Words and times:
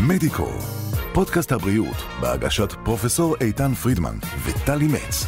מדיקו, 0.00 0.48
פודקאסט 1.14 1.52
הבריאות 1.52 1.96
בהגשת 2.20 2.72
פרופסור 2.84 3.36
איתן 3.40 3.74
פרידמן 3.74 4.16
וטלי 4.44 4.86
מצ. 4.86 5.26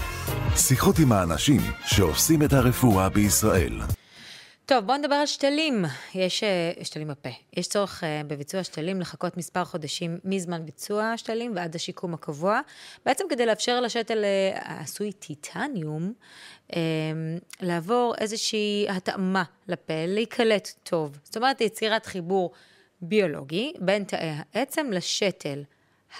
שיחות 0.56 0.98
עם 0.98 1.12
האנשים 1.12 1.60
שעושים 1.86 2.42
את 2.42 2.52
הרפואה 2.52 3.08
בישראל. 3.08 3.80
טוב, 4.66 4.84
בואו 4.86 4.98
נדבר 4.98 5.14
על 5.14 5.26
שתלים. 5.26 5.84
יש 6.14 6.44
אה, 6.44 6.72
שתלים 6.82 7.08
בפה. 7.08 7.28
יש 7.56 7.68
צורך 7.68 8.04
אה, 8.04 8.22
בביצוע 8.26 8.64
שתלים 8.64 9.00
לחכות 9.00 9.36
מספר 9.36 9.64
חודשים 9.64 10.18
מזמן 10.24 10.66
ביצוע 10.66 11.04
השתלים 11.04 11.52
ועד 11.56 11.74
השיקום 11.74 12.14
הקבוע, 12.14 12.60
בעצם 13.06 13.24
כדי 13.30 13.46
לאפשר 13.46 13.80
לשתל 13.80 14.24
אה, 14.24 14.58
העשוי 14.62 15.12
טיטניום 15.12 16.12
לעבור 17.60 18.14
איזושהי 18.18 18.86
התאמה 18.88 19.42
לפה, 19.68 19.94
להיקלט 20.06 20.72
טוב. 20.82 21.18
זאת 21.24 21.36
אומרת, 21.36 21.60
יצירת 21.60 22.06
חיבור 22.06 22.52
ביולוגי 23.02 23.72
בין 23.78 24.04
תאי 24.04 24.30
העצם 24.54 24.86
לשתל 24.92 25.62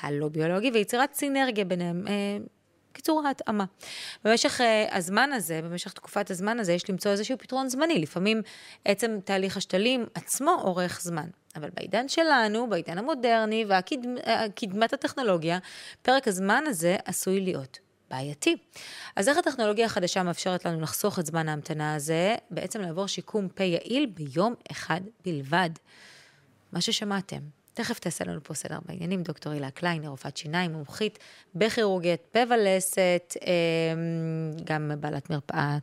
הלא 0.00 0.28
ביולוגי 0.28 0.70
ויצירת 0.70 1.14
סינרגיה 1.14 1.64
ביניהם. 1.64 2.04
קיצור 2.92 3.26
ההתאמה. 3.26 3.64
במשך 4.24 4.60
uh, 4.60 4.96
הזמן 4.96 5.32
הזה, 5.32 5.60
במשך 5.62 5.92
תקופת 5.92 6.30
הזמן 6.30 6.60
הזה, 6.60 6.72
יש 6.72 6.90
למצוא 6.90 7.10
איזשהו 7.10 7.38
פתרון 7.38 7.68
זמני. 7.68 7.98
לפעמים 7.98 8.42
עצם 8.84 9.18
תהליך 9.24 9.56
השתלים 9.56 10.06
עצמו 10.14 10.56
אורך 10.60 11.00
זמן. 11.02 11.28
אבל 11.56 11.70
בעידן 11.70 12.08
שלנו, 12.08 12.70
בעידן 12.70 12.98
המודרני 12.98 13.64
והקדמת 13.68 14.92
הטכנולוגיה, 14.92 15.58
פרק 16.02 16.28
הזמן 16.28 16.64
הזה 16.66 16.96
עשוי 17.04 17.40
להיות 17.40 17.78
בעייתי. 18.10 18.56
אז 19.16 19.28
איך 19.28 19.38
הטכנולוגיה 19.38 19.86
החדשה 19.86 20.22
מאפשרת 20.22 20.66
לנו 20.66 20.80
לחסוך 20.80 21.18
את 21.18 21.26
זמן 21.26 21.48
ההמתנה 21.48 21.94
הזה, 21.94 22.34
בעצם 22.50 22.80
לעבור 22.80 23.06
שיקום 23.06 23.48
פה 23.48 23.64
יעיל 23.64 24.06
ביום 24.06 24.54
אחד 24.70 25.00
בלבד? 25.24 25.70
מה 26.72 26.80
ששמעתם. 26.80 27.40
תכף 27.74 27.98
תעשה 27.98 28.24
לנו 28.24 28.40
פה 28.42 28.54
סדר 28.54 28.78
בעניינים, 28.86 29.22
דוקטור 29.22 29.52
הילה 29.52 29.70
קליין, 29.70 30.06
רופאת 30.06 30.36
שיניים, 30.36 30.72
מומחית 30.72 31.18
בכירורגיית 31.54 32.20
פה 32.32 32.38
ולסת, 32.50 33.34
אמ, 33.42 34.52
גם 34.64 34.92
בעלת 35.00 35.30
מרפאה 35.30 35.78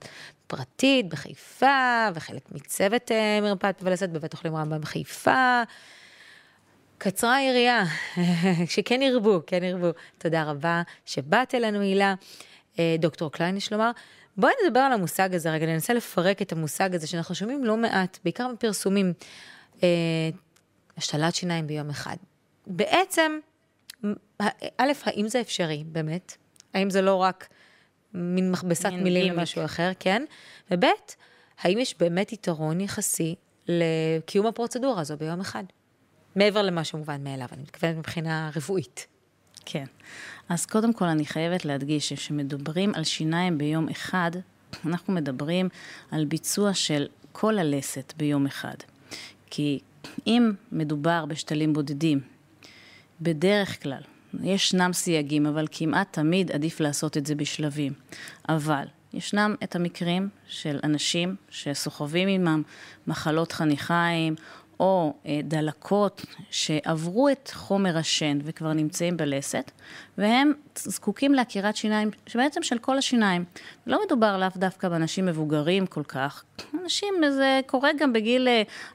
פרטית 0.47 1.09
בחיפה, 1.09 2.07
וחלק 2.15 2.51
מצוות 2.51 3.11
אה, 3.11 3.39
מרפאת 3.41 3.77
פה 3.77 3.85
ולסת 3.87 4.09
בבית 4.09 4.33
החולים 4.33 4.55
רמב"ם 4.55 4.81
בחיפה. 4.81 5.61
קצרה 6.97 7.35
היריעה, 7.35 7.85
שכן 8.73 9.01
ירבו, 9.01 9.39
כן 9.47 9.63
ירבו. 9.63 9.89
תודה 10.17 10.43
רבה 10.43 10.81
שבאת 11.05 11.55
אלינו, 11.55 11.79
הילה. 11.79 12.15
אה, 12.79 12.95
דוקטור 12.99 13.31
קליין, 13.31 13.57
יש 13.57 13.71
לומר. 13.71 13.91
בואי 14.37 14.53
נדבר 14.65 14.79
על 14.79 14.93
המושג 14.93 15.35
הזה 15.35 15.51
רגע, 15.51 15.65
ננסה 15.65 15.93
לפרק 15.93 16.41
את 16.41 16.51
המושג 16.51 16.95
הזה 16.95 17.07
שאנחנו 17.07 17.35
שומעים 17.35 17.63
לא 17.63 17.77
מעט, 17.77 18.17
בעיקר 18.23 18.47
בפרסומים. 18.53 19.13
השתלת 20.97 21.35
שיניים 21.35 21.67
ביום 21.67 21.89
אחד. 21.89 22.15
בעצם, 22.67 23.39
א', 24.77 24.91
האם 25.03 25.27
זה 25.27 25.41
אפשרי, 25.41 25.83
באמת? 25.87 26.35
האם 26.73 26.89
זה 26.89 27.01
לא 27.01 27.15
רק 27.15 27.47
מין 28.13 28.51
מכבסת 28.51 28.91
מילים 28.91 29.33
למשהו 29.33 29.65
אחר, 29.65 29.91
כן? 29.99 30.25
וב', 30.71 30.83
האם 31.61 31.77
יש 31.79 31.95
באמת 31.99 32.33
יתרון 32.33 32.81
יחסי 32.81 33.35
לקיום 33.67 34.45
הפרוצדורה 34.45 35.01
הזו 35.01 35.17
ביום 35.17 35.41
אחד? 35.41 35.63
מעבר 36.35 36.61
למה 36.61 36.83
שמובן 36.83 37.23
מאליו, 37.23 37.47
אני 37.51 37.61
מתכוונת 37.61 37.97
מבחינה 37.97 38.49
רפואית. 38.55 39.07
כן. 39.65 39.85
אז 40.49 40.65
קודם 40.65 40.93
כל 40.93 41.05
אני 41.05 41.25
חייבת 41.25 41.65
להדגיש 41.65 42.09
שכשמדברים 42.09 42.95
על 42.95 43.03
שיניים 43.03 43.57
ביום 43.57 43.89
אחד, 43.89 44.31
אנחנו 44.85 45.13
מדברים 45.13 45.69
על 46.11 46.25
ביצוע 46.25 46.73
של 46.73 47.07
כל 47.31 47.59
הלסת 47.59 48.13
ביום 48.17 48.45
אחד. 48.45 48.75
כי 49.49 49.79
אם 50.27 50.51
מדובר 50.71 51.25
בשתלים 51.25 51.73
בודדים, 51.73 52.21
בדרך 53.21 53.83
כלל, 53.83 54.01
ישנם 54.43 54.93
סייגים, 54.93 55.45
אבל 55.45 55.67
כמעט 55.71 56.13
תמיד 56.13 56.51
עדיף 56.51 56.79
לעשות 56.79 57.17
את 57.17 57.25
זה 57.25 57.35
בשלבים. 57.35 57.93
אבל 58.49 58.85
ישנם 59.13 59.55
את 59.63 59.75
המקרים 59.75 60.29
של 60.47 60.79
אנשים 60.83 61.35
שסוחבים 61.49 62.27
עמם 62.27 62.61
מחלות 63.07 63.51
חניכיים 63.51 64.35
או 64.79 65.13
אה, 65.25 65.39
דלקות 65.43 66.25
שעברו 66.49 67.29
את 67.29 67.51
חומר 67.53 67.97
השן 67.97 68.37
וכבר 68.43 68.73
נמצאים 68.73 69.17
בלסת, 69.17 69.71
והם 70.17 70.53
זקוקים 70.75 71.33
לעקירת 71.33 71.75
שיניים, 71.75 72.11
שבעצם 72.27 72.63
של 72.63 72.77
כל 72.77 72.97
השיניים. 72.97 73.45
לא 73.87 74.01
מדובר 74.05 74.37
לאו 74.37 74.47
דווקא 74.55 74.89
באנשים 74.89 75.25
מבוגרים 75.25 75.87
כל 75.87 76.03
כך, 76.03 76.43
אנשים, 76.83 77.13
זה 77.29 77.59
קורה 77.65 77.89
גם 77.99 78.13
בגיל 78.13 78.47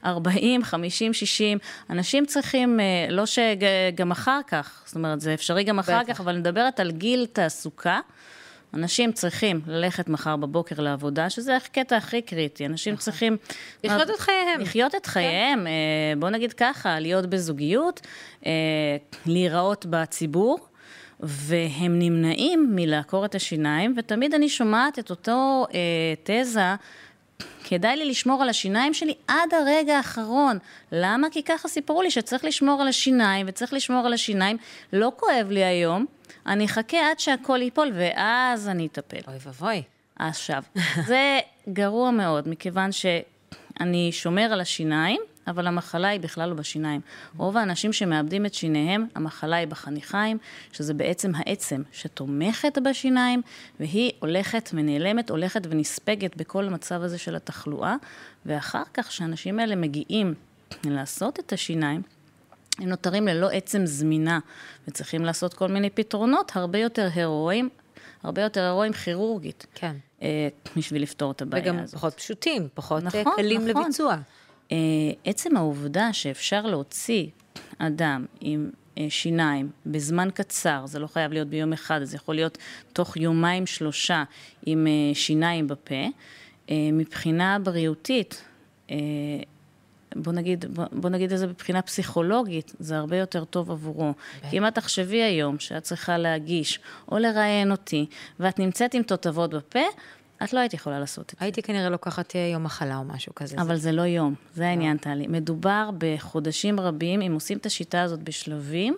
40, 0.05 0.63
50, 0.63 1.13
60, 1.13 1.57
אנשים 1.89 2.25
צריכים, 2.25 2.79
אה, 2.79 3.07
לא 3.09 3.23
שגם 3.25 4.11
אחר 4.11 4.39
כך, 4.47 4.83
זאת 4.85 4.95
אומרת, 4.95 5.21
זה 5.21 5.33
אפשרי 5.33 5.63
גם 5.63 5.79
אחר 5.79 5.99
בטח. 5.99 6.13
כך, 6.13 6.19
אבל 6.19 6.31
אני 6.31 6.39
מדברת 6.39 6.79
על 6.79 6.91
גיל 6.91 7.25
תעסוקה. 7.25 7.99
אנשים 8.73 9.11
צריכים 9.11 9.61
ללכת 9.67 10.09
מחר 10.09 10.35
בבוקר 10.35 10.81
לעבודה, 10.81 11.29
שזה 11.29 11.55
הקטע 11.55 11.97
הכי 11.97 12.21
קריטי. 12.21 12.65
אנשים 12.65 12.93
נכון. 12.93 13.03
צריכים... 13.03 13.37
לחיות 13.83 14.09
את 14.09 14.19
חייהם. 14.19 14.61
לחיות 14.61 14.95
את 14.95 15.05
חייהם, 15.05 15.59
כן. 15.65 16.19
בוא 16.19 16.29
נגיד 16.29 16.53
ככה, 16.53 16.99
להיות 16.99 17.25
בזוגיות, 17.25 18.01
אה, 18.45 18.51
להיראות 19.25 19.85
בציבור. 19.89 20.59
והם 21.23 21.99
נמנעים 21.99 22.71
מלעקור 22.75 23.25
את 23.25 23.35
השיניים, 23.35 23.93
ותמיד 23.97 24.33
אני 24.33 24.49
שומעת 24.49 24.99
את 24.99 25.09
אותו 25.09 25.65
אה, 25.73 25.79
תזה, 26.23 26.75
כדאי 27.63 27.95
לי 27.95 28.05
לשמור 28.05 28.41
על 28.41 28.49
השיניים 28.49 28.93
שלי 28.93 29.13
עד 29.27 29.53
הרגע 29.53 29.97
האחרון. 29.97 30.57
למה? 30.91 31.27
כי 31.31 31.43
ככה 31.43 31.67
סיפרו 31.67 32.01
לי 32.01 32.11
שצריך 32.11 32.45
לשמור 32.45 32.81
על 32.81 32.87
השיניים, 32.87 33.45
וצריך 33.49 33.73
לשמור 33.73 34.05
על 34.05 34.13
השיניים. 34.13 34.57
לא 34.93 35.11
כואב 35.17 35.47
לי 35.49 35.63
היום, 35.63 36.05
אני 36.47 36.65
אחכה 36.65 37.09
עד 37.11 37.19
שהכל 37.19 37.59
ייפול, 37.61 37.91
ואז 37.95 38.67
אני 38.67 38.87
אטפל. 38.87 39.17
אוי 39.27 39.37
ואבוי. 39.45 39.83
עכשיו, 40.15 40.63
זה 41.07 41.39
גרוע 41.73 42.11
מאוד, 42.11 42.49
מכיוון 42.49 42.91
שאני 42.91 44.11
שומר 44.11 44.41
על 44.41 44.61
השיניים, 44.61 45.21
אבל 45.47 45.67
המחלה 45.67 46.07
היא 46.07 46.19
בכלל 46.19 46.49
לא 46.49 46.55
בשיניים. 46.55 47.01
רוב 47.37 47.57
האנשים 47.57 47.93
שמאבדים 47.93 48.45
את 48.45 48.53
שיניהם, 48.53 49.05
המחלה 49.15 49.55
היא 49.55 49.67
בחניכיים, 49.67 50.37
שזה 50.71 50.93
בעצם 50.93 51.31
העצם 51.35 51.81
שתומכת 51.91 52.77
בשיניים, 52.77 53.41
והיא 53.79 54.11
הולכת 54.19 54.69
ונעלמת, 54.73 55.29
הולכת 55.29 55.61
ונספגת 55.69 56.37
בכל 56.37 56.67
המצב 56.67 57.03
הזה 57.03 57.17
של 57.17 57.35
התחלואה, 57.35 57.95
ואחר 58.45 58.83
כך, 58.93 59.07
כשהאנשים 59.07 59.59
האלה 59.59 59.75
מגיעים 59.75 60.33
לעשות 60.83 61.39
את 61.39 61.53
השיניים, 61.53 62.01
הם 62.79 62.89
נותרים 62.89 63.27
ללא 63.27 63.49
עצם 63.49 63.85
זמינה, 63.85 64.39
וצריכים 64.87 65.25
לעשות 65.25 65.53
כל 65.53 65.67
מיני 65.67 65.89
פתרונות 65.89 66.51
הרבה 66.55 66.79
יותר 66.79 67.09
הירואיים, 67.13 67.69
הרבה 68.23 68.41
יותר 68.41 68.61
הירואיים 68.61 68.93
כירורגית. 68.93 69.65
כן. 69.75 69.95
אה, 70.21 70.47
בשביל 70.77 71.01
לפתור 71.01 71.31
את 71.31 71.41
הבעיה 71.41 71.63
וגם 71.63 71.79
הזאת. 71.79 71.89
וגם 71.89 71.99
פחות 71.99 72.13
פשוטים, 72.13 72.67
פחות 72.73 73.03
נכון, 73.03 73.33
קלים 73.35 73.67
נכון. 73.67 73.83
לביצוע. 73.83 74.17
אה, 74.71 74.77
עצם 75.25 75.57
העובדה 75.57 76.13
שאפשר 76.13 76.61
להוציא 76.61 77.27
אדם 77.77 78.25
עם 78.39 78.69
אה, 78.97 79.05
שיניים 79.09 79.69
בזמן 79.85 80.29
קצר, 80.33 80.83
זה 80.85 80.99
לא 80.99 81.07
חייב 81.07 81.33
להיות 81.33 81.47
ביום 81.47 81.73
אחד, 81.73 82.03
זה 82.03 82.15
יכול 82.15 82.35
להיות 82.35 82.57
תוך 82.93 83.17
יומיים 83.17 83.65
שלושה 83.65 84.23
עם 84.65 84.87
אה, 84.87 85.15
שיניים 85.15 85.67
בפה, 85.67 86.05
מבחינה 86.93 87.59
בריאותית, 87.59 88.43
בוא 90.15 90.33
נגיד, 90.33 90.65
בוא, 90.65 90.85
בוא 90.91 91.09
נגיד 91.09 91.31
את 91.31 91.39
זה 91.39 91.47
מבחינה 91.47 91.81
פסיכולוגית, 91.81 92.73
זה 92.79 92.97
הרבה 92.97 93.17
יותר 93.17 93.45
טוב 93.45 93.71
עבורו. 93.71 94.13
כי 94.49 94.57
אם 94.57 94.67
את 94.67 94.75
תחשבי 94.75 95.23
היום 95.23 95.59
שאת 95.59 95.83
צריכה 95.83 96.17
להגיש 96.17 96.79
או 97.11 97.17
לראיין 97.17 97.71
אותי, 97.71 98.05
ואת 98.39 98.59
נמצאת 98.59 98.93
עם 98.93 99.03
תותבות 99.03 99.53
בפה, 99.53 99.79
את 100.43 100.53
לא 100.53 100.59
היית 100.59 100.73
יכולה 100.73 100.99
לעשות 100.99 101.25
את 101.33 101.39
זה. 101.39 101.45
הייתי 101.45 101.61
כנראה 101.61 101.89
לוקחת 101.89 102.35
אה, 102.35 102.49
יום 102.53 102.63
מחלה 102.63 102.97
או 102.97 103.03
משהו 103.03 103.35
כזה. 103.35 103.55
אבל 103.61 103.75
זה 103.75 103.91
לא 103.91 104.01
יום, 104.01 104.33
זה 104.55 104.67
העניין, 104.67 104.97
לא. 104.97 105.01
טלי. 105.01 105.27
מדובר 105.27 105.89
בחודשים 105.97 106.79
רבים, 106.79 107.21
אם 107.21 107.33
עושים 107.33 107.57
את 107.57 107.65
השיטה 107.65 108.01
הזאת 108.01 108.19
בשלבים, 108.19 108.95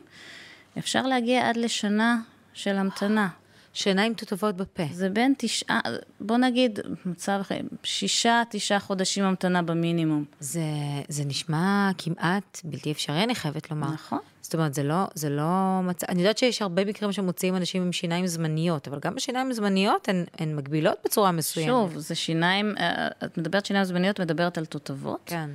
אפשר 0.77 1.01
להגיע 1.01 1.49
עד 1.49 1.57
לשנה 1.57 2.17
של 2.53 2.75
המתנה. 2.75 3.27
שינה 3.73 4.03
עם 4.03 4.13
תותבות 4.13 4.55
בפה. 4.55 4.83
זה 4.91 5.09
בין 5.09 5.33
תשעה, 5.37 5.79
בוא 6.19 6.37
נגיד, 6.37 6.79
מצב 7.05 7.37
אחר, 7.41 7.57
שישה, 7.83 8.41
תשעה 8.49 8.79
חודשים 8.79 9.23
המתנה 9.23 9.61
במינימום. 9.61 10.25
זה, 10.39 10.61
זה 11.07 11.25
נשמע 11.25 11.91
כמעט 11.97 12.61
בלתי 12.63 12.91
אפשרי, 12.91 13.23
אני 13.23 13.35
חייבת 13.35 13.71
לומר. 13.71 13.91
נכון. 13.93 14.19
זאת 14.41 14.53
אומרת, 14.53 14.73
זה 14.73 14.83
לא, 14.83 15.07
זה 15.13 15.29
לא 15.29 15.79
מצב, 15.83 16.07
אני 16.09 16.21
יודעת 16.21 16.37
שיש 16.37 16.61
הרבה 16.61 16.85
מקרים 16.85 17.11
שמוציאים 17.11 17.55
אנשים 17.55 17.81
עם 17.81 17.91
שיניים 17.91 18.27
זמניות, 18.27 18.87
אבל 18.87 18.99
גם 18.99 19.15
בשיניים 19.15 19.53
זמניות 19.53 20.09
הן, 20.09 20.23
הן 20.37 20.55
מגבילות 20.55 20.97
בצורה 21.05 21.31
מסוימת. 21.31 21.69
שוב, 21.69 21.97
זה 21.97 22.15
שיניים, 22.15 22.75
אה, 22.79 23.07
את 23.25 23.37
מדברת 23.37 23.65
שיניים 23.65 23.85
זמניות, 23.85 24.19
מדברת 24.19 24.57
על 24.57 24.65
תותבות. 24.65 25.21
כן. 25.25 25.49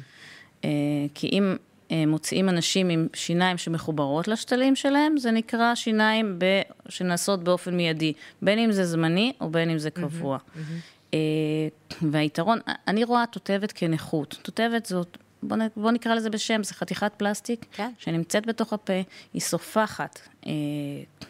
אה, 0.65 0.71
כי 1.15 1.29
אם 1.29 1.57
מוציאים 1.91 2.49
אנשים 2.49 2.89
עם 2.89 3.09
שיניים 3.15 3.59
שמחוברות 3.59 4.29
לשתלים 4.29 4.77
שלהם, 4.77 5.17
זה 5.17 5.31
נקרא 5.31 5.75
שיניים 5.75 6.39
ב... 6.39 6.45
שנעשות 6.89 7.45
באופן 7.45 7.77
מיידי, 7.77 8.13
בין 8.43 8.59
אם 8.59 8.73
זה 8.73 8.85
זמני 8.85 9.33
או 9.41 9.51
בין 9.51 9.71
אם 9.71 9.79
זה 9.79 9.91
קבוע. 9.91 10.39
Mm-hmm, 10.39 10.59
mm-hmm. 11.13 12.05
והיתרון, 12.11 12.59
אני 12.89 13.05
רואה 13.05 13.25
תותבת 13.27 13.73
כנכות. 13.73 14.39
תותבת 14.43 14.87
זאת 14.87 15.19
בוא, 15.43 15.57
נ, 15.57 15.61
בוא 15.77 15.91
נקרא 15.91 16.15
לזה 16.15 16.31
בשם, 16.31 16.63
זה 16.63 16.75
חתיכת 16.75 17.13
פלסטיק 17.17 17.67
כן. 17.73 17.91
שנמצאת 17.99 18.47
בתוך 18.47 18.73
הפה, 18.73 18.93
היא 19.35 19.43
סופחת 19.43 20.21
אה, 20.47 20.53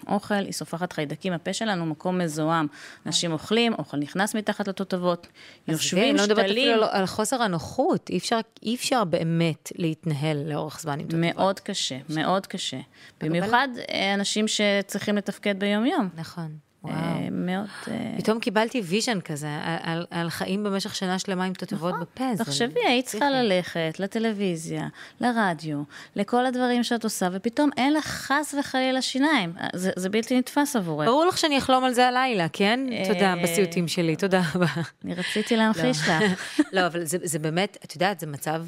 אוכל, 0.06 0.34
היא 0.34 0.52
סופחת 0.52 0.93
חיידקים. 0.93 1.32
הפה 1.32 1.52
שלנו 1.52 1.81
הוא 1.82 1.88
מקום 1.90 2.19
מזוהם. 2.19 2.66
אנשים 3.06 3.32
אוכלים, 3.32 3.72
אוכל 3.75 3.96
נכנס 3.96 4.34
מתחת 4.34 4.69
לתותבות, 4.69 5.26
יושבים, 5.69 6.10
אני 6.10 6.19
לא 6.19 6.25
מדברת 6.25 6.49
שתלים. 6.49 6.70
אפילו 6.72 6.84
על- 6.84 7.00
על 7.00 7.06
חוסר 7.06 7.43
הנוחות, 7.43 8.10
אי 8.10 8.19
אפשר, 8.19 8.38
אי 8.62 8.75
אפשר 8.75 9.05
באמת 9.05 9.72
להתנהל 9.76 10.37
לאורך 10.52 10.81
זמן 10.81 10.93
עם 11.00 11.06
תותבות. 11.06 11.20
מאוד 11.20 11.61
קשה, 11.61 11.99
מאוד 12.08 12.46
קשה. 12.46 12.78
במיוחד 13.20 13.69
אה, 13.88 14.14
אנשים 14.14 14.44
שצריכים 14.49 15.16
לתפקד 15.16 15.58
ביום-יום. 15.61 16.08
נכון, 16.16 16.56
וואו. 16.84 16.94
אה, 16.94 17.28
מאוד... 17.30 17.66
אה, 17.90 18.14
פתאום 18.19 18.40
קיבלתי 18.40 18.80
vision 18.85 19.20
כזה, 19.20 19.48
על, 19.82 20.06
על, 20.10 20.30
חיים 20.30 20.64
במשך 20.64 20.94
שנה 20.94 21.19
שלמה 21.19 21.44
עם 21.44 21.52
תותבות 21.52 21.94
בפה. 22.00 22.25
זה 22.25 22.32
נכון. 22.32 22.44
תחשבי, 22.44 22.80
היית 22.86 23.06
צריכה. 23.06 23.30
ללכת 23.30 23.96
לטלוויזיה, 23.98 24.88
לרדיו, 25.20 25.82
לכל 26.16 26.46
הדברים 26.46 26.84
שאת 26.84 27.04
עושה, 27.04 27.28
ופתאום 27.32 27.70
אין 27.76 27.94
לך 27.94 28.06
חס 28.06 28.54
וחלילה 28.58 29.02
שיניים. 29.02 29.52
זה, 29.75 29.90
זה 29.96 30.08
בלתי 30.08 30.38
נתפס 30.38 30.76
עבורך. 30.76 31.08
ברור 31.08 31.26
לך 31.26 31.38
שאני 31.38 31.58
אחלום 31.58 31.84
על 31.84 31.92
זה 31.92 32.08
הלילה, 32.08 32.46
כן? 32.52 32.80
תודה, 33.06 33.34
אה, 33.34 33.42
בסיוטים 33.42 33.88
שלי, 33.88 34.16
תודה 34.16 34.42
רבה. 34.54 34.66
אני 35.04 35.14
רציתי 35.14 35.56
להמחיש 35.56 35.98
לך. 36.00 36.12
לא, 36.72 36.86
אבל 36.86 37.04
זה, 37.04 37.19
זה 37.22 37.38
באמת, 37.38 37.76
את 37.84 37.94
יודעת, 37.94 38.20
זה 38.20 38.26
מצב 38.26 38.64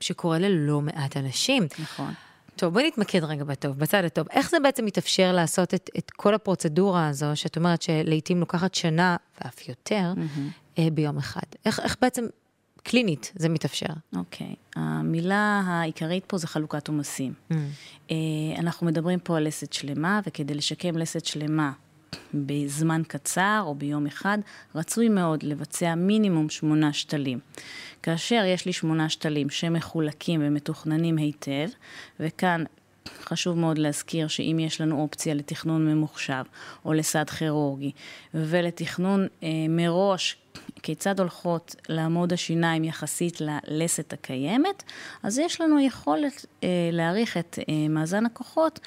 שקורה 0.00 0.38
ללא 0.38 0.80
מעט 0.80 1.16
אנשים. 1.16 1.66
נכון. 1.78 2.14
טוב, 2.58 2.72
בואי 2.72 2.86
נתמקד 2.86 3.24
רגע 3.24 3.44
בטוב, 3.44 3.78
בצד 3.78 4.04
הטוב. 4.04 4.26
איך 4.30 4.50
זה 4.50 4.56
בעצם 4.62 4.84
מתאפשר 4.84 5.32
לעשות 5.32 5.74
את, 5.74 5.90
את 5.98 6.10
כל 6.10 6.34
הפרוצדורה 6.34 7.08
הזו, 7.08 7.26
שאת 7.34 7.56
אומרת 7.56 7.82
שלעיתים 7.82 8.40
לוקחת 8.40 8.74
שנה 8.74 9.16
ואף 9.40 9.68
יותר, 9.68 10.12
mm-hmm. 10.16 10.80
ביום 10.92 11.18
אחד? 11.18 11.40
איך, 11.64 11.80
איך 11.80 11.96
בעצם 12.02 12.24
קלינית 12.82 13.32
זה 13.36 13.48
מתאפשר? 13.48 13.86
אוקיי. 14.16 14.54
המילה 14.76 15.62
העיקרית 15.66 16.24
פה 16.26 16.38
זה 16.38 16.46
חלוקת 16.46 16.88
עומסים. 16.88 17.32
Mm. 17.32 17.54
אה, 18.10 18.16
אנחנו 18.58 18.86
מדברים 18.86 19.18
פה 19.18 19.36
על 19.36 19.46
לסת 19.46 19.72
שלמה, 19.72 20.20
וכדי 20.26 20.54
לשקם 20.54 20.98
לסת 20.98 21.24
שלמה 21.24 21.72
בזמן 22.34 23.02
קצר 23.08 23.62
או 23.66 23.74
ביום 23.74 24.06
אחד, 24.06 24.38
רצוי 24.74 25.08
מאוד 25.08 25.42
לבצע 25.42 25.94
מינימום 25.94 26.48
שמונה 26.48 26.92
שתלים. 26.92 27.38
כאשר 28.02 28.42
יש 28.46 28.66
לי 28.66 28.72
שמונה 28.72 29.08
שתלים 29.08 29.50
שמחולקים 29.50 30.40
ומתוכננים 30.44 31.16
היטב, 31.16 31.68
וכאן 32.20 32.64
חשוב 33.22 33.58
מאוד 33.58 33.78
להזכיר 33.78 34.28
שאם 34.28 34.58
יש 34.60 34.80
לנו 34.80 35.00
אופציה 35.00 35.34
לתכנון 35.34 35.86
ממוחשב 35.86 36.42
או 36.84 36.92
לסד 36.92 37.30
כירורגי 37.30 37.92
ולתכנון 38.34 39.26
אה, 39.42 39.48
מראש 39.68 40.36
כיצד 40.82 41.20
הולכות 41.20 41.76
לעמוד 41.88 42.32
השיניים 42.32 42.84
יחסית 42.84 43.40
ללסת 43.40 44.12
הקיימת, 44.12 44.82
אז 45.22 45.38
יש 45.38 45.60
לנו 45.60 45.80
יכולת 45.80 46.46
אה, 46.64 46.68
להעריך 46.92 47.36
את 47.36 47.58
אה, 47.68 47.88
מאזן 47.88 48.26
הכוחות 48.26 48.80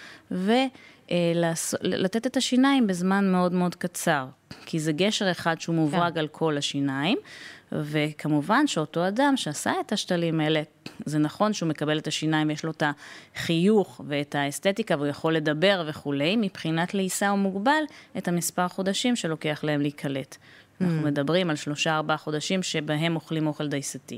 ולתת 1.83 2.27
את 2.27 2.37
השיניים 2.37 2.87
בזמן 2.87 3.31
מאוד 3.31 3.53
מאוד 3.53 3.75
קצר. 3.75 4.25
כי 4.65 4.79
זה 4.79 4.91
גשר 4.91 5.31
אחד 5.31 5.61
שהוא 5.61 5.75
מוברג 5.75 6.13
כן. 6.13 6.19
על 6.19 6.27
כל 6.27 6.57
השיניים, 6.57 7.17
וכמובן 7.71 8.67
שאותו 8.67 9.07
אדם 9.07 9.33
שעשה 9.37 9.73
את 9.85 9.91
השתלים 9.91 10.39
האלה, 10.39 10.61
זה 11.05 11.19
נכון 11.19 11.53
שהוא 11.53 11.69
מקבל 11.69 11.97
את 11.97 12.07
השיניים 12.07 12.47
ויש 12.47 12.63
לו 12.63 12.71
את 12.71 12.83
החיוך 13.35 14.01
ואת 14.07 14.35
האסתטיקה 14.35 14.95
והוא 14.95 15.07
יכול 15.07 15.35
לדבר 15.35 15.83
וכולי, 15.87 16.35
מבחינת 16.35 16.93
לעיסה 16.93 17.29
הוא 17.29 17.39
מוגבל 17.39 17.83
את 18.17 18.27
המספר 18.27 18.67
חודשים 18.67 19.15
שלוקח 19.15 19.59
להם 19.63 19.81
להיקלט. 19.81 20.37
אנחנו 20.81 21.01
מדברים 21.01 21.49
על 21.49 21.55
שלושה 21.55 21.95
ארבעה 21.95 22.17
חודשים 22.17 22.63
שבהם 22.63 23.15
אוכלים 23.15 23.47
אוכל 23.47 23.67
דייסתי. 23.67 24.17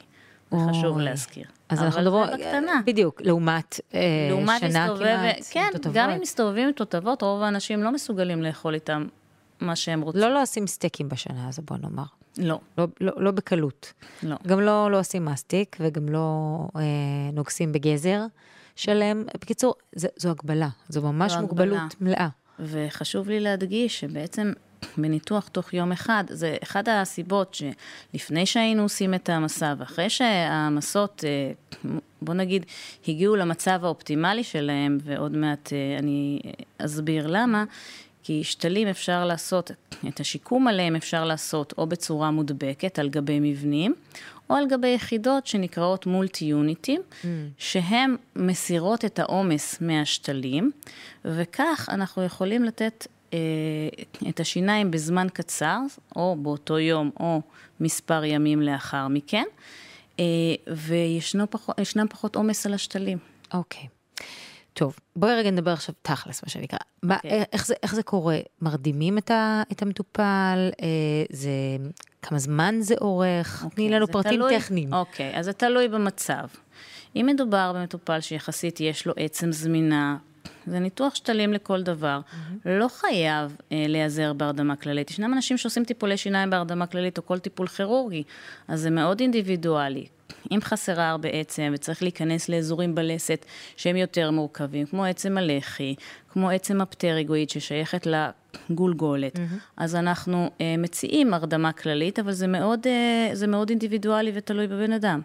חשוב 0.70 0.96
אוי. 0.96 1.04
להזכיר. 1.04 1.46
אז 1.70 1.84
אנחנו 1.84 2.00
אבל 2.00 2.08
מדברים, 2.08 2.26
זה 2.28 2.34
בקטנה. 2.34 2.82
בדיוק, 2.86 3.22
לעומת, 3.22 3.80
אה, 3.94 4.00
לעומת 4.30 4.60
שנה 4.60 4.84
מסתובב, 4.86 5.06
כמעט, 5.06 5.36
כן, 5.52 5.70
תותבות. 5.74 5.94
גם 5.96 6.10
אם 6.10 6.22
מסתובבים 6.22 6.68
עם 6.68 6.74
תותבות, 6.74 7.22
רוב 7.22 7.42
האנשים 7.42 7.84
לא 7.84 7.92
מסוגלים 7.92 8.44
לאכול 8.44 8.74
איתם 8.74 9.08
מה 9.62 9.76
שהם 9.76 10.02
רוצים. 10.02 10.22
לא, 10.22 10.34
לא 10.34 10.42
עושים 10.42 10.68
סטייקים 10.68 11.10
בשנה 11.10 11.48
הזו, 11.48 11.62
בוא 11.62 11.78
נאמר. 11.78 12.04
לא, 12.38 12.60
לא, 12.78 12.88
לא, 13.02 13.14
לא 13.18 13.32
בקלות. 13.32 13.94
לא. 14.24 14.36
גם 14.48 14.60
לא, 14.60 14.92
לא 14.92 15.00
עושים 15.00 15.26
מסטיק 15.26 15.78
וגם 15.80 16.10
לא 16.10 16.58
אה, 16.76 16.82
נוגסים 17.34 17.72
בגזר 17.72 18.22
שלם. 18.76 19.24
בקיצור, 19.42 19.76
זה, 19.96 20.08
זו 20.18 20.30
הגבלה, 20.30 20.70
זו 20.90 21.02
ממש 21.02 21.32
זו 21.32 21.42
מוגבלות 21.42 21.78
הגבלה. 21.78 21.88
מלאה. 22.02 22.28
וחשוב 22.60 23.30
לי 23.30 23.40
להדגיש 23.40 24.00
שבעצם 24.00 24.54
בניתוח 24.98 25.48
תוך 25.48 25.74
יום 25.74 25.92
אחד, 25.92 26.24
זה 26.30 26.56
אחת 26.64 26.88
הסיבות 26.92 27.58
שלפני 28.14 28.46
שהיינו 28.46 28.84
עושים 28.84 29.14
את 29.14 29.30
המסע 29.30 29.74
ואחרי 29.78 30.10
שהמסות, 30.10 31.24
אה, 31.28 31.92
בוא 32.22 32.34
נגיד, 32.34 32.66
הגיעו 33.08 33.36
למצב 33.36 33.80
האופטימלי 33.86 34.44
שלהם, 34.44 34.98
ועוד 35.04 35.38
מעט 35.38 35.74
אה, 35.74 36.00
אני 36.00 36.40
אסביר 36.78 37.28
למה, 37.28 37.64
כי 38.24 38.44
שתלים 38.44 38.88
אפשר 38.88 39.26
לעשות, 39.26 39.72
את 40.08 40.20
השיקום 40.20 40.68
עליהם 40.68 40.96
אפשר 40.96 41.26
לעשות 41.26 41.74
או 41.78 41.88
בצורה 41.88 42.32
מודבקת 42.32 43.00
על 43.00 43.10
גבי 43.10 43.40
מבנים, 43.40 43.96
או 44.50 44.56
על 44.56 44.68
גבי 44.68 44.88
יחידות 44.88 45.48
שנקראות 45.48 46.06
מולטי 46.06 46.46
יוניטים, 46.46 47.02
mm. 47.02 47.26
שהן 47.58 48.16
מסירות 48.36 49.06
את 49.06 49.20
העומס 49.20 49.82
מהשתלים, 49.82 50.72
וכך 51.26 51.90
אנחנו 51.92 52.24
יכולים 52.24 52.64
לתת 52.64 53.08
את 54.30 54.40
השיניים 54.40 54.92
בזמן 54.92 55.28
קצר, 55.34 55.80
או 56.16 56.36
באותו 56.40 56.80
יום 56.80 57.12
או 57.20 57.42
מספר 57.80 58.24
ימים 58.24 58.62
לאחר 58.62 59.08
מכן, 59.08 59.44
אה, 60.20 60.26
וישנם 60.74 61.46
פחות, 61.50 61.76
פחות 62.10 62.36
עומס 62.36 62.66
על 62.66 62.74
השתלים. 62.74 63.18
אוקיי. 63.54 63.88
טוב, 64.74 64.96
בואי 65.16 65.36
רגע 65.36 65.52
נדבר 65.52 65.72
עכשיו 65.72 65.96
תכלס, 66.02 66.44
מה 66.44 66.50
שנקרא. 66.50 66.80
מה, 67.04 67.16
אוקיי. 67.16 67.44
איך, 67.54 67.66
זה, 67.68 67.74
איך 67.84 67.96
זה 67.96 68.04
קורה? 68.04 68.38
מרדימים 68.62 69.18
את, 69.18 69.32
ה, 69.32 69.64
את 69.72 69.82
המטופל? 69.82 70.70
אה, 70.82 70.88
זה, 71.30 71.50
כמה 72.22 72.40
זמן 72.40 72.76
זה 72.82 72.96
אורך? 73.02 73.60
תני 73.60 73.70
אוקיי, 73.86 73.90
לנו 73.90 74.08
פרטים 74.08 74.32
תלוי- 74.34 74.60
טכניים. 74.60 74.94
אוקיי, 74.94 75.38
אז 75.40 75.46
זה 75.46 75.54
תלוי 75.54 75.88
במצב. 75.88 76.48
אם 77.16 77.26
מדובר 77.34 77.74
במטופל 77.76 78.20
שיחסית 78.22 78.80
יש 78.82 79.08
לו 79.08 79.14
עצם 79.18 79.52
זמינה, 79.52 80.18
זה 80.68 80.80
ניתוח 80.80 81.16
שתלים 81.16 81.54
לכל 81.54 81.84
דבר. 81.84 82.20
לא 82.66 82.88
חייב 82.88 83.56
אה, 83.72 83.86
להיעזר 83.88 84.34
בהרדמה 84.34 84.76
כללית. 84.76 85.12
ישנם 85.12 85.34
אנשים 85.34 85.58
שעושים 85.58 85.86
טיפולי 85.86 86.18
שיניים 86.18 86.50
בהרדמה 86.50 86.88
כללית 86.88 87.18
או 87.18 87.26
כל 87.26 87.40
טיפול 87.40 87.68
כירורגי, 87.68 88.24
אז 88.68 88.82
זה 88.82 88.90
מאוד 88.90 89.20
אינדיבידואלי. 89.20 90.06
אם 90.52 90.60
חסרה 90.62 91.10
הרבה 91.10 91.30
עצם 91.30 91.72
וצריך 91.74 92.04
להיכנס 92.04 92.50
לאזורים 92.50 92.96
בלסת 92.96 93.46
שהם 93.78 93.96
יותר 93.96 94.32
מורכבים, 94.32 94.86
כמו 94.86 95.06
עצם 95.06 95.38
הלחי, 95.38 95.96
כמו 96.30 96.50
עצם 96.50 96.82
הפטריגואיד 96.82 97.50
ששייכת 97.50 98.08
לגולגולת, 98.70 99.40
אז 99.78 99.96
אנחנו 99.96 100.50
אה, 100.62 100.76
מציעים 100.78 101.34
הרדמה 101.34 101.72
כללית, 101.72 102.20
אבל 102.20 102.32
זה 102.32 102.48
מאוד, 102.48 102.88
אה, 102.88 103.30
זה 103.36 103.48
מאוד 103.48 103.70
אינדיבידואלי 103.70 104.32
ותלוי 104.36 104.68
בבן 104.68 104.92
אדם. 104.92 105.22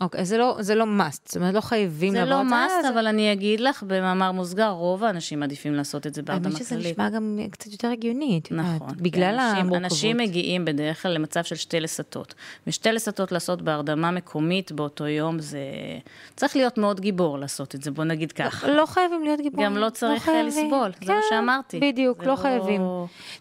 אוקיי, 0.00 0.20
אז 0.20 0.28
זה 0.28 0.38
לא, 0.38 0.56
זה 0.60 0.74
לא 0.74 0.84
must, 0.84 1.20
זאת 1.24 1.36
אומרת, 1.36 1.54
לא 1.54 1.60
חייבים 1.60 2.12
זה 2.12 2.18
לעבור 2.24 2.34
לא 2.34 2.42
את 2.42 2.46
מאסט, 2.46 2.74
זה. 2.82 2.88
אבל 2.88 3.06
אני 3.06 3.32
אגיד 3.32 3.60
לך, 3.60 3.82
במאמר 3.86 4.32
מוסגר, 4.32 4.68
רוב 4.70 5.04
האנשים 5.04 5.40
מעדיפים 5.40 5.74
לעשות 5.74 6.06
את 6.06 6.14
זה 6.14 6.22
בהרדמה 6.22 6.48
האמת 6.54 6.68
כללית. 6.68 6.82
שזה 6.82 6.90
נשמע 6.92 7.10
גם 7.10 7.38
קצת 7.50 7.72
יותר 7.72 7.88
הגיוני, 7.88 8.40
את 8.42 8.50
יודעת, 8.50 8.66
נכון. 8.66 8.88
בגלל 8.96 9.36
כי 9.38 9.42
אנשים, 9.44 9.56
המורכבות. 9.66 9.84
אנשים 9.92 10.16
מגיעים 10.16 10.64
בדרך 10.64 11.02
כלל 11.02 11.12
למצב 11.12 11.44
של 11.44 11.56
שתי 11.56 11.80
לסתות. 11.80 12.34
ושתי 12.66 12.92
לסתות 12.92 13.32
לעשות 13.32 13.62
בהרדמה 13.62 14.10
מקומית 14.10 14.72
באותו 14.72 15.06
יום, 15.06 15.38
זה... 15.38 15.58
צריך 16.36 16.56
להיות 16.56 16.78
מאוד 16.78 17.00
גיבור 17.00 17.38
לעשות 17.38 17.74
את 17.74 17.82
זה, 17.82 17.90
בוא 17.90 18.04
נגיד 18.04 18.32
ככה. 18.32 18.68
לא 18.68 18.86
חייבים 18.86 19.24
להיות 19.24 19.40
גיבורים. 19.40 19.66
גם 19.66 19.76
לא 19.76 19.90
צריך 19.90 20.22
חייבים. 20.24 20.46
לסבול, 20.46 20.90
זה 21.04 21.12
מה 21.12 21.20
כן, 21.20 21.26
שאמרתי. 21.30 21.80
בדיוק, 21.80 22.18
זה 22.20 22.26
לא 22.26 22.32
לא- 22.32 22.36
חייבים. 22.36 22.81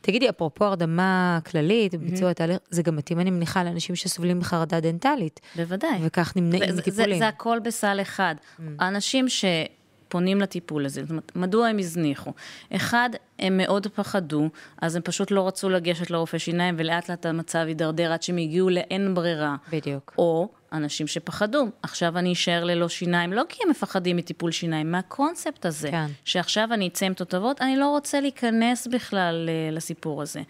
תגידי, 0.02 0.30
אפרופו 0.30 0.66
הרדמה 0.66 1.40
כללית 1.52 1.94
וביצוע 1.94 2.30
התהליך, 2.30 2.58
זה 2.70 2.84
גם 2.84 2.96
מתאים, 2.96 3.20
אני 3.20 3.32
מניחה, 3.32 3.64
לאנשים 3.64 3.96
שסובלים 3.96 4.40
מחרדה 4.40 4.80
דנטלית. 4.80 5.40
בוודאי. 5.56 6.00
וכך 6.02 6.34
נמנעים 6.36 6.76
מטיפולים. 6.78 7.20
זה 7.20 7.28
הכל 7.28 7.60
בסל 7.64 8.02
אחד. 8.02 8.36
האנשים 8.80 9.26
שפונים 9.30 10.42
לטיפול 10.42 10.86
הזה, 10.86 11.02
זאת 11.02 11.10
אומרת, 11.10 11.32
מדוע 11.36 11.68
הם 11.68 11.78
הזניחו? 11.78 12.32
אחד, 12.76 13.10
הם 13.40 13.58
מאוד 13.58 13.88
פחדו, 13.88 14.50
אז 14.82 14.96
הם 14.96 15.02
פשוט 15.02 15.32
לא 15.32 15.48
רצו 15.48 15.70
לגשת 15.70 16.12
לרופא 16.12 16.38
שיניים, 16.38 16.76
ולאט 16.78 17.10
לאט 17.10 17.26
המצב 17.26 17.64
הידרדר 17.68 18.12
עד 18.12 18.24
שהם 18.24 18.38
הגיעו 18.38 18.70
לאין 18.70 19.14
ברירה. 19.14 19.56
בדיוק. 19.72 20.14
או 20.18 20.50
אנשים 20.74 21.08
שפחדו, 21.08 21.68
עכשיו 21.84 22.18
אני 22.18 22.34
אשאר 22.34 22.64
ללא 22.64 22.90
שיניים, 22.90 23.34
לא 23.34 23.44
כי 23.50 23.60
הם 23.64 23.70
מפחדים 23.70 24.18
מטיפול 24.18 24.52
שיניים, 24.52 24.92
מהקונספט 24.92 25.66
הזה, 25.66 25.92
כן. 25.92 26.06
שעכשיו 26.26 26.74
אני 26.74 26.88
אצא 26.88 27.06
עם 27.06 27.14
תותבות, 27.14 27.62
אני 27.62 27.78
לא 27.78 27.90
רוצה 27.90 28.20
להיכנס 28.20 28.88
בכלל 28.88 29.50
אה, 29.50 29.72
לסיפור 29.72 30.22
הזה. 30.22 30.42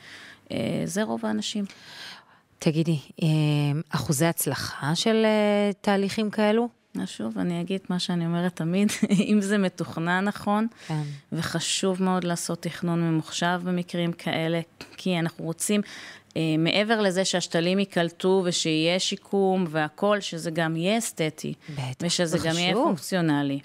אה, 0.52 0.58
זה 0.86 1.04
רוב 1.04 1.26
האנשים. 1.26 1.66
תגידי, 2.60 3.00
אה, 3.24 3.28
אחוזי 3.90 4.26
הצלחה 4.26 4.96
של 4.96 5.26
תהליכים 5.82 6.30
כאלו? 6.30 6.81
שוב, 7.06 7.38
אני 7.38 7.62
אגיד 7.62 7.82
מה 7.90 8.00
שאני 8.00 8.26
אומרת 8.26 8.56
תמיד, 8.56 8.92
אם 9.32 9.42
זה 9.42 9.58
מתוכנן 9.58 10.26
נכון, 10.26 10.68
כן. 10.88 11.02
וחשוב 11.32 12.04
מאוד 12.04 12.24
לעשות 12.24 12.62
תכנון 12.62 13.02
ממוחשב 13.02 13.62
במקרים 13.64 14.14
כאלה, 14.14 14.62
כי 14.98 15.20
אנחנו 15.20 15.46
רוצים 15.46 15.82
אה, 16.38 16.42
מעבר 16.58 17.02
לזה 17.02 17.26
שהשתלים 17.26 17.80
ייקלטו 17.80 18.42
ושיהיה 18.46 19.00
שיקום 19.00 19.66
והכול, 19.70 20.20
שזה 20.20 20.52
גם 20.52 20.76
יהיה 20.76 20.98
אסתטי. 20.98 21.54
בטח, 21.70 21.82
ושזה 22.02 22.26
זה 22.26 22.48
גם 22.50 22.58
יהיה 22.58 22.72
חשוב. 22.72 22.84
פונקציונלי. 22.84 23.60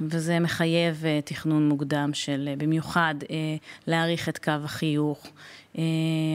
וזה 0.00 0.40
מחייב 0.40 1.04
אה, 1.06 1.20
תכנון 1.24 1.68
מוקדם 1.68 2.10
של 2.12 2.48
אה, 2.50 2.56
במיוחד 2.56 3.14
אה, 3.30 3.36
להאריך 3.86 4.28
את 4.28 4.38
קו 4.38 4.52
החיוך. 4.64 5.26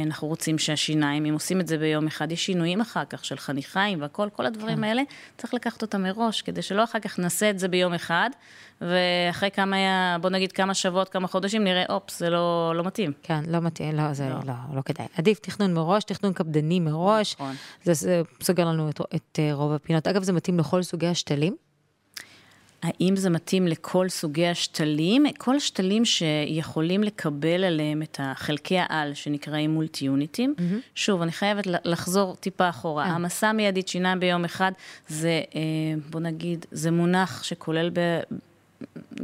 אנחנו 0.05 0.27
רוצים 0.27 0.57
שהשיניים, 0.57 1.25
אם 1.25 1.33
עושים 1.33 1.61
את 1.61 1.67
זה 1.67 1.77
ביום 1.77 2.07
אחד, 2.07 2.31
יש 2.31 2.45
שינויים 2.45 2.81
אחר 2.81 3.05
כך 3.05 3.25
של 3.25 3.37
חניכיים 3.37 4.01
והכל, 4.01 4.29
כל 4.35 4.45
הדברים 4.45 4.77
כן. 4.77 4.83
האלה, 4.83 5.01
צריך 5.37 5.53
לקחת 5.53 5.81
אותם 5.81 6.03
מראש, 6.03 6.41
כדי 6.41 6.61
שלא 6.61 6.83
אחר 6.83 6.99
כך 6.99 7.19
נעשה 7.19 7.49
את 7.49 7.59
זה 7.59 7.67
ביום 7.67 7.93
אחד, 7.93 8.29
ואחרי 8.81 9.51
כמה, 9.51 9.75
בוא 10.21 10.29
נגיד 10.29 10.51
כמה 10.51 10.73
שבועות, 10.73 11.09
כמה 11.09 11.27
חודשים, 11.27 11.63
נראה, 11.63 11.83
אופס, 11.89 12.19
זה 12.19 12.29
לא, 12.29 12.73
לא 12.75 12.83
מתאים. 12.83 13.11
כן, 13.23 13.43
לא 13.47 13.59
מתאים, 13.59 13.95
לא, 13.95 14.13
זה 14.13 14.29
לא. 14.29 14.39
לא, 14.45 14.53
לא 14.75 14.81
כדאי. 14.81 15.05
עדיף 15.17 15.39
תכנון 15.39 15.73
מראש, 15.73 16.03
תכנון 16.03 16.33
קפדני 16.33 16.79
מראש. 16.79 17.35
נכון. 17.35 17.55
זה, 17.83 17.93
זה 17.93 18.21
סוגר 18.41 18.65
לנו 18.65 18.89
את, 18.89 19.01
את 19.15 19.39
רוב 19.53 19.71
הפינות. 19.71 20.07
אגב, 20.07 20.23
זה 20.23 20.33
מתאים 20.33 20.59
לכל 20.59 20.83
סוגי 20.83 21.07
השתלים? 21.07 21.55
האם 22.83 23.15
זה 23.15 23.29
מתאים 23.29 23.67
לכל 23.67 24.09
סוגי 24.09 24.47
השתלים? 24.47 25.25
כל 25.37 25.55
השתלים 25.55 26.05
שיכולים 26.05 27.03
לקבל 27.03 27.63
עליהם 27.63 28.01
את 28.01 28.17
החלקי 28.23 28.77
העל 28.79 29.13
שנקראים 29.13 29.71
מולטי 29.71 30.05
יוניטים. 30.05 30.53
Mm-hmm. 30.57 30.61
שוב, 30.95 31.21
אני 31.21 31.31
חייבת 31.31 31.67
לחזור 31.67 32.35
טיפה 32.35 32.69
אחורה. 32.69 33.05
כן. 33.05 33.11
העמסה 33.11 33.53
מיידית 33.53 33.87
שיניים 33.87 34.19
ביום 34.19 34.45
אחד 34.45 34.71
זה, 35.07 35.41
אה, 35.55 35.61
בוא 36.09 36.19
נגיד, 36.19 36.65
זה 36.71 36.91
מונח 36.91 37.43
שכולל 37.43 37.89
ב... 37.93 37.99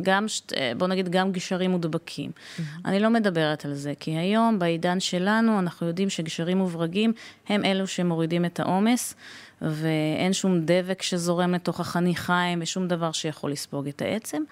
גם, 0.02 0.28
שת- 0.28 0.54
אה, 0.54 0.72
בוא 0.78 0.88
נגיד, 0.88 1.10
גם 1.10 1.32
גשרים 1.32 1.72
מודבקים. 1.72 2.32
Mm-hmm. 2.32 2.62
אני 2.86 3.00
לא 3.00 3.10
מדברת 3.10 3.66
על 3.66 3.74
זה, 3.74 3.94
כי 4.00 4.12
היום, 4.12 4.60
בעידן 4.60 5.00
שלנו, 5.00 5.60
אנחנו 5.60 5.88
יודעים 5.88 6.10
שגשרים 6.10 6.62
וברגים 6.62 7.14
הם 7.50 7.66
אלו 7.66 7.88
שמורידים 7.88 8.46
את 8.46 8.60
העומס, 8.60 9.16
ואין 9.62 10.34
שום 10.34 10.60
דבק 10.66 11.02
שזורם 11.02 11.54
לתוך 11.54 11.80
החניכיים 11.80 12.60
ושום 12.62 12.88
דבר 12.88 13.12
שיכול 13.12 13.52
לספוג 13.52 13.88
את 13.88 14.02
העצם. 14.02 14.44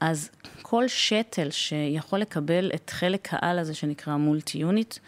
אז 0.00 0.30
כל 0.62 0.88
שתל 0.88 1.50
שיכול 1.50 2.18
לקבל 2.18 2.70
את 2.74 2.90
חלק 2.90 3.28
העל 3.32 3.58
הזה 3.58 3.74
שנקרא 3.74 4.16
מולטי 4.16 4.58
יוניט, 4.58 4.98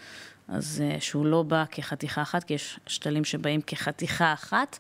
אז 0.49 0.83
אה, 0.85 1.01
שהוא 1.01 1.27
לא 1.27 1.43
בא 1.43 1.65
כחתיכה 1.71 2.23
אחת, 2.23 2.45
כי 2.45 2.55
יש 2.55 2.81
שתלים 2.87 3.25
שבאים 3.25 3.61
כחתיכה 3.61 4.33
אחת, 4.33 4.79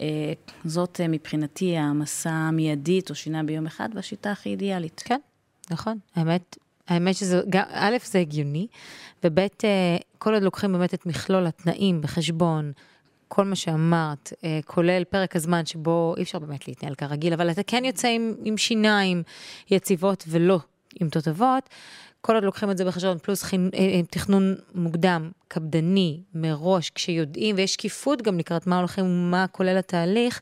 אה, 0.00 0.32
זאת 0.64 1.00
אה, 1.00 1.08
מבחינתי 1.08 1.76
העמסה 1.76 2.30
המיידית 2.30 3.10
או 3.10 3.14
שיניים 3.14 3.46
ביום 3.46 3.66
אחד, 3.66 3.88
והשיטה 3.94 4.32
הכי 4.32 4.48
אידיאלית. 4.48 5.02
כן, 5.04 5.20
נכון. 5.70 5.98
האמת, 6.16 6.56
האמת 6.88 7.16
שזה, 7.16 7.40
גם, 7.48 7.64
א', 7.70 7.96
זה 8.04 8.18
הגיוני, 8.18 8.66
וב', 9.24 9.38
כל 10.18 10.34
עוד 10.34 10.42
לוקחים 10.42 10.72
באמת 10.72 10.94
את 10.94 11.06
מכלול 11.06 11.46
התנאים 11.46 12.00
בחשבון, 12.00 12.72
כל 13.28 13.44
מה 13.44 13.56
שאמרת, 13.56 14.32
אה, 14.44 14.60
כולל 14.64 15.04
פרק 15.04 15.36
הזמן 15.36 15.66
שבו 15.66 16.14
אי 16.16 16.22
אפשר 16.22 16.38
באמת 16.38 16.68
להתנהל 16.68 16.94
כרגיל, 16.94 17.32
אבל 17.32 17.50
אתה 17.50 17.62
כן 17.62 17.84
יוצא 17.84 18.08
עם, 18.08 18.34
עם 18.44 18.56
שיניים 18.56 19.22
יציבות 19.70 20.24
ולא 20.28 20.58
עם 21.00 21.08
תותבות, 21.08 21.68
כל 22.20 22.34
עוד 22.34 22.44
לוקחים 22.44 22.70
את 22.70 22.78
זה 22.78 22.84
בחשבון, 22.84 23.18
פלוס 23.18 23.42
חינ... 23.42 23.70
אה, 23.74 23.78
אה, 23.78 24.00
תכנון 24.10 24.54
מוקדם, 24.74 25.30
קפדני, 25.48 26.20
מראש, 26.34 26.90
כשיודעים, 26.90 27.56
ויש 27.56 27.72
שקיפות 27.72 28.22
גם 28.22 28.38
לקראת 28.38 28.66
מה 28.66 28.78
הולכים 28.78 29.04
ומה 29.04 29.46
כולל 29.46 29.76
התהליך, 29.78 30.40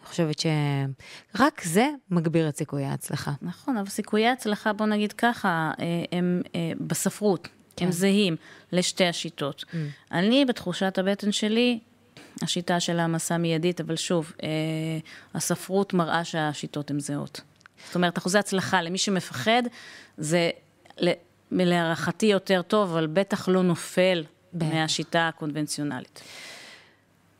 אני 0.00 0.08
חושבת 0.08 0.36
שרק 0.38 1.62
זה 1.64 1.88
מגביר 2.10 2.48
את 2.48 2.56
סיכויי 2.56 2.84
ההצלחה. 2.84 3.32
נכון, 3.42 3.76
אבל 3.76 3.88
סיכויי 3.88 4.26
ההצלחה, 4.26 4.72
בוא 4.72 4.86
נגיד 4.86 5.12
ככה, 5.12 5.72
הם 6.12 6.42
בספרות, 6.80 7.48
כן. 7.76 7.84
הם 7.84 7.92
זהים 7.92 8.36
לשתי 8.72 9.04
השיטות. 9.04 9.64
Mm. 9.68 9.76
אני, 10.12 10.44
בתחושת 10.44 10.98
הבטן 10.98 11.32
שלי, 11.32 11.78
השיטה 12.42 12.80
של 12.80 12.98
העמסה 12.98 13.38
מיידית, 13.38 13.80
אבל 13.80 13.96
שוב, 13.96 14.32
אה, 14.42 14.48
הספרות 15.34 15.94
מראה 15.94 16.24
שהשיטות 16.24 16.90
הן 16.90 17.00
זהות. 17.00 17.40
זאת 17.86 17.94
אומרת, 17.94 18.18
אחוזי 18.18 18.38
הצלחה 18.38 18.82
למי 18.82 18.98
שמפחד, 18.98 19.62
זה 20.16 20.50
להערכתי 21.50 22.26
יותר 22.26 22.62
טוב, 22.62 22.90
אבל 22.90 23.06
בטח 23.06 23.48
לא 23.48 23.62
נופל 23.62 24.24
בטח. 24.54 24.66
מהשיטה 24.66 25.28
הקונבנציונלית. 25.28 26.20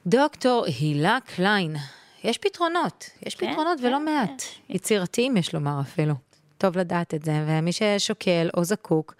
דוקטור 0.06 0.64
הילה 0.66 1.18
קליין, 1.24 1.76
יש 2.24 2.38
פתרונות, 2.38 3.10
יש 3.26 3.34
כן, 3.34 3.52
פתרונות 3.52 3.80
כן, 3.80 3.86
ולא 3.86 3.96
כן. 3.96 4.04
מעט. 4.04 4.42
יצירתיים 4.68 5.36
יש 5.36 5.54
לומר 5.54 5.80
אפילו. 5.80 6.14
טוב 6.58 6.78
לדעת 6.78 7.14
את 7.14 7.24
זה, 7.24 7.44
ומי 7.46 7.72
ששוקל 7.72 8.48
או 8.56 8.64
זקוק, 8.64 9.14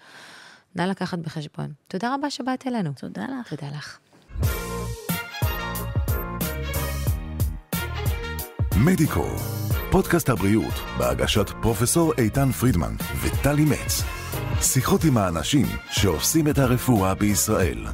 נא 0.75 0.83
לקחת 0.83 1.19
בחשבון. 1.19 1.73
תודה 1.89 2.15
רבה 2.15 2.31
שבאת 2.31 2.67
אלינו. 2.67 2.93
תודה 2.97 3.23
לך. 3.23 3.55
תודה 3.55 3.69
לך. 3.77 3.99
מדיקו, 8.85 9.27
פודקאסט 9.91 10.29
הבריאות 10.29 10.75
בהגשת 10.99 11.51
פרופסור 11.63 12.13
איתן 12.19 12.53
פרידמן 12.53 12.95
וטלי 13.23 13.65
מצ. 13.65 14.03
שיחות 14.61 15.05
עם 15.05 15.17
האנשים 15.17 15.67
שעושים 15.91 16.49
את 16.49 16.59
הרפואה 16.59 17.15
בישראל. 17.15 17.87